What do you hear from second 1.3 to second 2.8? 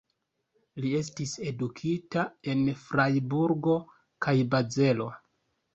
edukita en